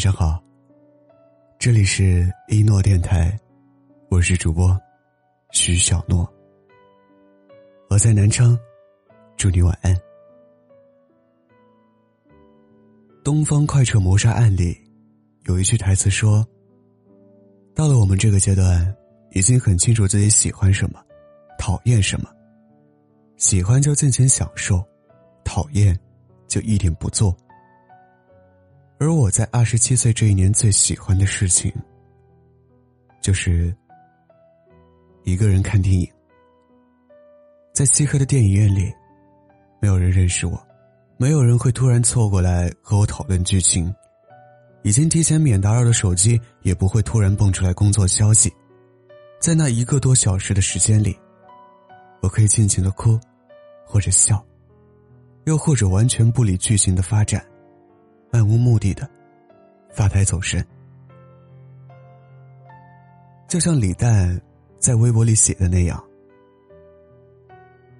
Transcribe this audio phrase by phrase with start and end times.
[0.00, 0.42] 上好，
[1.58, 3.38] 这里是一诺电台，
[4.08, 4.74] 我是主播
[5.50, 6.26] 徐小诺。
[7.90, 8.58] 我在南昌，
[9.36, 9.94] 祝你晚安。
[13.22, 14.74] 《东方快车谋杀案》里
[15.44, 16.42] 有一句台词说
[17.76, 18.96] ：“到了我们这个阶段，
[19.32, 20.98] 已经很清楚自己喜欢什么，
[21.58, 22.30] 讨厌什么。
[23.36, 24.82] 喜欢就尽情享受，
[25.44, 25.94] 讨厌
[26.48, 27.36] 就一点不做。”
[29.00, 31.72] 而我在二十七岁这一年最喜欢的事情，
[33.22, 33.74] 就是
[35.24, 36.06] 一个人看电影。
[37.72, 38.92] 在漆黑的电影院里，
[39.80, 40.62] 没有人认识我，
[41.16, 43.90] 没有人会突然凑过来和我讨论剧情，
[44.82, 48.52] 已经提前免打扰的手机也不会突然蹦出来工作消息。
[49.40, 51.18] 在那一个多小时的时间里，
[52.20, 53.18] 我可以尽情的哭，
[53.86, 54.44] 或者笑，
[55.46, 57.42] 又或者完全不理剧情的发展。
[58.30, 59.08] 漫无目的的
[59.90, 60.64] 发呆走神，
[63.48, 64.40] 就像李诞
[64.78, 66.02] 在微博里写的那样：“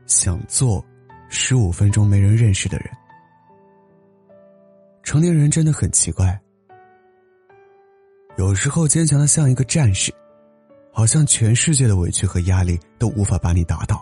[0.07, 0.85] 想做
[1.29, 2.89] 十五分钟没人认识的人。”
[5.03, 6.41] 成年人真的很奇怪，
[8.37, 10.15] 有时候坚强的像一个战士，
[10.93, 13.97] 好像全世界的委屈和压力都无法把你打倒；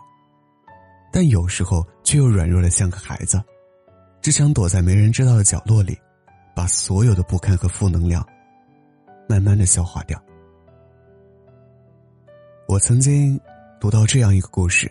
[1.10, 3.42] 但有时候却又软弱的像个孩子，
[4.20, 5.98] 只想躲在没人知道的角落里。
[6.58, 8.26] 把所有的不堪和负能量，
[9.28, 10.20] 慢慢的消化掉。
[12.66, 13.40] 我曾经
[13.80, 14.90] 读到这样一个故事：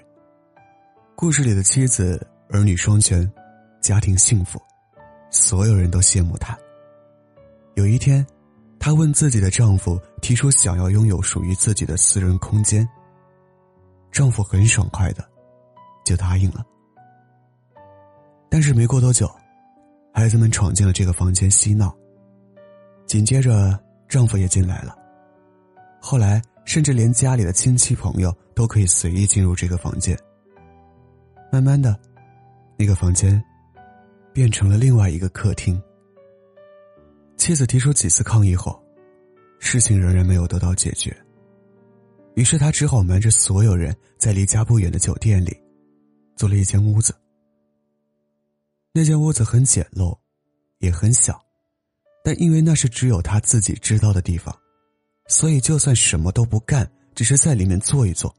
[1.13, 3.29] 故事里的妻子儿女双全，
[3.81, 4.57] 家庭幸福，
[5.29, 6.57] 所有人都羡慕她。
[7.75, 8.25] 有一天，
[8.79, 12.87] 她问自己的丈夫，提出想要拥有属于自己的私人空间。
[14.09, 15.29] 丈夫很爽快的
[16.05, 16.65] 就答应了。
[18.49, 19.29] 但是没过多久。
[20.17, 21.95] 孩子们闯进了这个房间嬉闹，
[23.05, 24.97] 紧接着丈夫也进来了。
[26.01, 30.17] 后来，甚至连家里的亲戚朋友都可以随意进入这个房间。
[31.51, 31.95] 慢慢的，
[32.79, 33.39] 那个房间
[34.33, 35.79] 变成了另外一个客厅。
[37.35, 38.83] 妻子提出几次抗议后，
[39.59, 41.15] 事情仍然没有得到解决。
[42.33, 45.55] 于是他只好瞒着所有人在离家不远的酒店里，
[46.35, 47.13] 租了一间屋子。
[48.97, 50.17] 那间屋子很简陋，
[50.79, 51.39] 也很小，
[52.23, 54.51] 但因为那是只有他自己知道的地方，
[55.27, 58.35] 所以就算什么都不干，只是在里面坐一坐，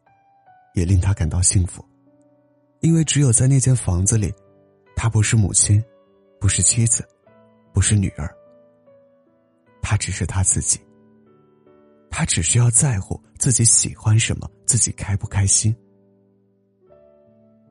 [0.74, 1.84] 也令他感到幸福。
[2.80, 4.34] 因为只有在那间房子里，
[4.96, 5.80] 他不是母亲，
[6.40, 7.06] 不是妻子，
[7.72, 8.28] 不是女儿，
[9.80, 10.80] 他只是他自己。
[12.10, 15.72] 他只需要在乎自己喜欢什么，自己开不开心。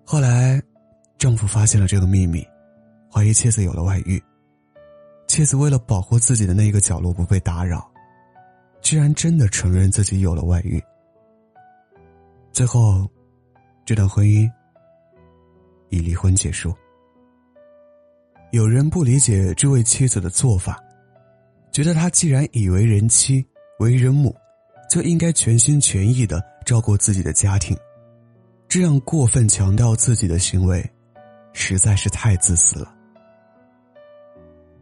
[0.06, 0.62] 后来，
[1.18, 2.48] 丈夫发现了这个秘密。
[3.12, 4.22] 怀疑妻子有了外遇，
[5.28, 7.90] 妻子为了保护自己的那个角落不被打扰，
[8.82, 10.82] 居然真的承认自己有了外遇。
[12.52, 13.10] 最后，
[13.86, 14.50] 这段婚姻
[15.90, 16.74] 以离婚结束。
[18.52, 20.82] 有人不理解这位妻子的做法，
[21.72, 23.46] 觉得她既然已为人妻、
[23.80, 24.36] 为人母，
[24.90, 27.78] 就应该全心全意的照顾自己的家庭，
[28.68, 30.84] 这样过分强调自己的行为，
[31.54, 32.97] 实在是太自私了。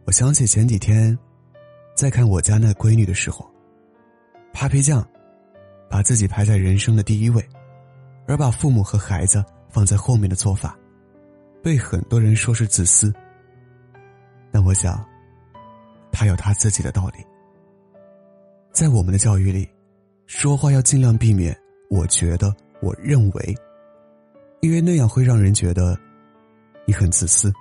[0.06, 1.18] 我想起前几天，
[1.96, 3.44] 在看我家那闺女的时候
[4.54, 5.04] ，Papi 酱
[5.90, 7.44] 把自己排在人生的第一位，
[8.28, 10.78] 而把父母和孩子放在后面的做法，
[11.60, 13.12] 被很多人说是自私。
[14.52, 15.04] 但我想，
[16.12, 17.24] 他有他自己的道理。
[18.70, 19.68] 在我们的教育里，
[20.26, 21.52] 说话要尽量避免
[21.90, 23.56] “我觉得”“我认为”，
[24.62, 25.98] 因为那样会让人觉得
[26.86, 27.52] 你很自私。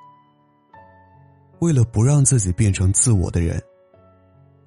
[1.59, 3.61] 为了不让自己变成自我的人，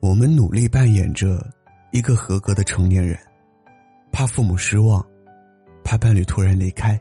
[0.00, 1.44] 我们努力扮演着
[1.92, 3.18] 一个合格的成年人，
[4.10, 5.04] 怕父母失望，
[5.84, 7.00] 怕伴侣突然离开，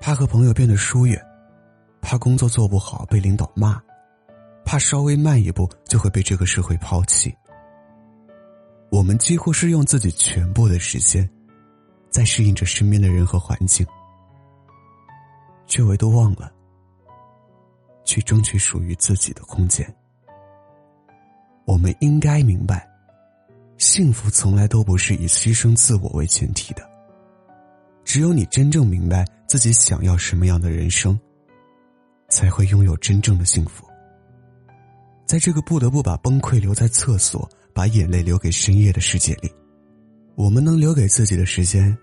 [0.00, 1.20] 怕和朋友变得疏远，
[2.00, 3.80] 怕工作做不好被领导骂，
[4.64, 7.34] 怕稍微慢一步就会被这个社会抛弃。
[8.90, 11.28] 我们几乎是用自己全部的时间，
[12.10, 13.86] 在适应着身边的人和环境，
[15.66, 16.50] 却唯独忘了。
[18.10, 19.86] 去争取属于自己的空间。
[21.64, 22.84] 我们应该明白，
[23.78, 26.82] 幸福从来都不是以牺牲自我为前提的。
[28.04, 31.16] 只有你真正明白自己想要什么样的人生，
[32.28, 33.86] 才会拥有真正的幸福。
[35.24, 39.48] 在这个不得不把崩溃留在厕所、把眼泪留给深夜的世界里，
[40.34, 41.96] 我们能留给自己的时间，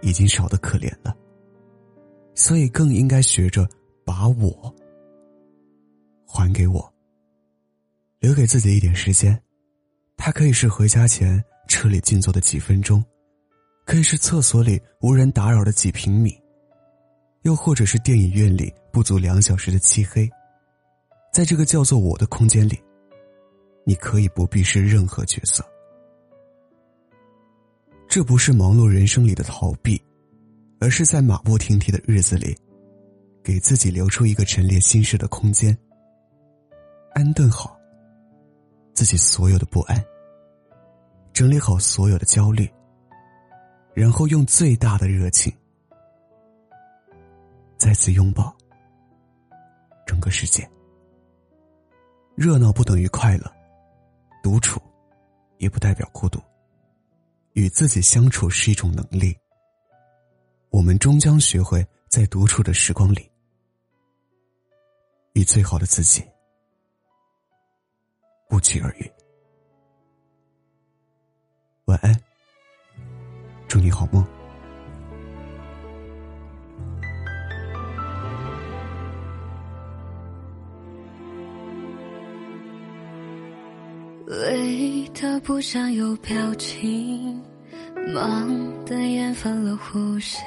[0.00, 1.14] 已经少得可怜了。
[2.34, 3.68] 所以，更应该学着
[4.02, 4.74] 把我。
[6.26, 6.94] 还给我。
[8.18, 9.40] 留给自己一点时间，
[10.16, 13.04] 它可以是回家前车里静坐的几分钟，
[13.84, 16.36] 可以是厕所里无人打扰的几平米，
[17.42, 20.28] 又或者是电影院里不足两小时的漆黑。
[21.32, 22.80] 在这个叫做我的空间里，
[23.84, 25.64] 你可以不必是任何角色。
[28.08, 30.00] 这不是忙碌人生里的逃避，
[30.80, 32.56] 而是在马不停蹄的日子里，
[33.44, 35.76] 给自己留出一个陈列心事的空间，
[37.16, 37.74] 安顿好。
[38.92, 40.04] 自己所有的不安，
[41.32, 42.70] 整理好所有的焦虑，
[43.94, 45.50] 然后用最大的热情
[47.78, 48.54] 再次拥抱
[50.06, 50.70] 整个世界。
[52.34, 53.50] 热闹不等于快乐，
[54.42, 54.78] 独处
[55.56, 56.38] 也不代表孤独。
[57.54, 59.34] 与自己相处是一种能力，
[60.68, 63.30] 我们终将学会在独处的时光里，
[65.32, 66.22] 与最好的自己。
[68.56, 69.12] 不期而遇。
[71.84, 72.10] 晚安，
[73.68, 74.26] 祝你好梦。
[84.26, 87.38] 累的不想有表情，
[88.14, 88.48] 忙
[88.86, 90.40] 的厌烦了呼吸，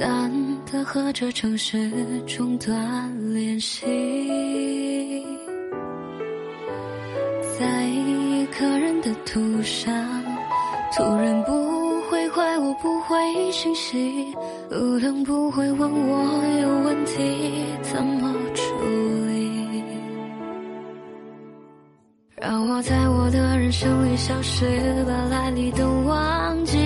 [0.00, 0.32] 难
[0.64, 1.92] 得和这城市
[2.26, 4.75] 中断联系。
[7.58, 9.94] 在一个人的途上，
[10.94, 13.16] 突然不会怪我不回
[13.50, 14.26] 信息，
[14.70, 18.62] 路灯不会问我有问题怎么处
[19.28, 19.82] 理。
[22.36, 24.66] 让我在我的人生里消失，
[25.06, 26.78] 把来历都忘记，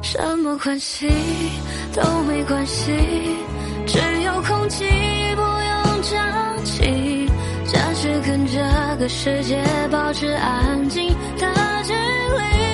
[0.00, 1.06] 什么关系
[1.92, 2.92] 都没关系，
[3.86, 4.86] 只有空气
[9.08, 11.08] 世界保持安静
[11.38, 11.46] 的
[11.84, 12.65] 距离。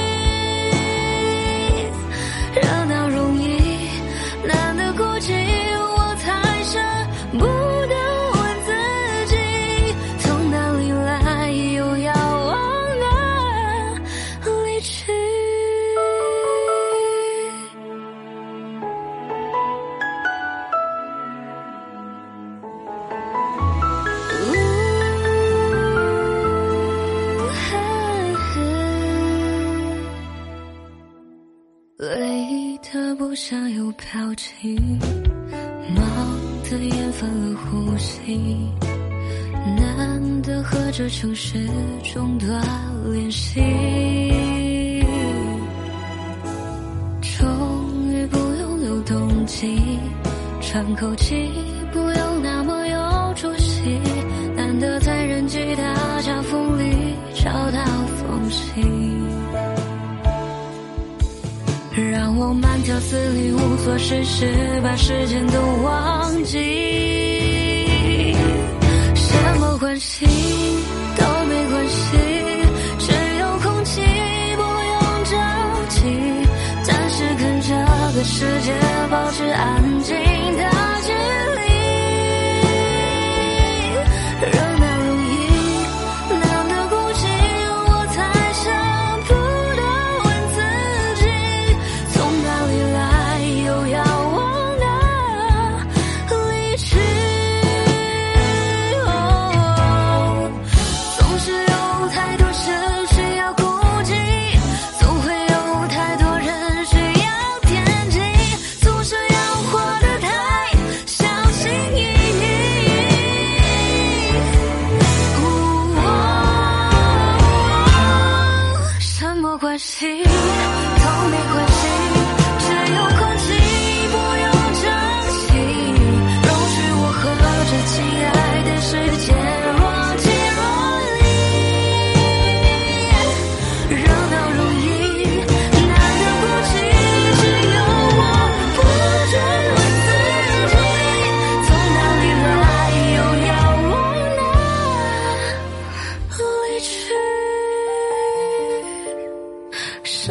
[32.02, 34.76] 累的不想有表情，
[35.94, 36.04] 忙
[36.69, 38.37] 的厌烦了呼吸，
[39.76, 41.64] 难得和这城市
[42.02, 42.60] 中断
[43.12, 43.60] 联系，
[47.20, 49.78] 终于不用有动机，
[50.60, 51.49] 喘口气
[51.93, 54.00] 不用那么有出息，
[54.56, 57.84] 难得在人迹大夹缝里找到
[58.16, 59.01] 缝隙。
[62.44, 66.58] 我慢条斯理，无所事事，把时间都忘记。
[69.14, 72.18] 什么关系都没关系，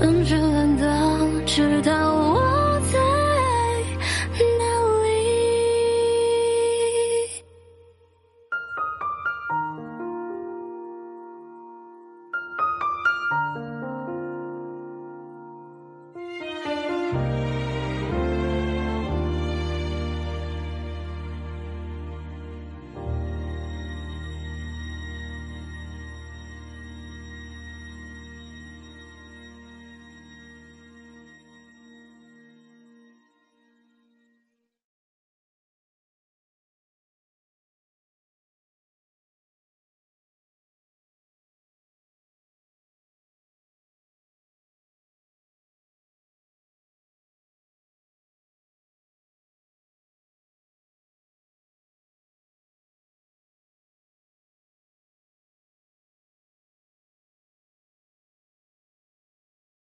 [0.02, 0.88] 等着冷到
[1.46, 2.41] 直到我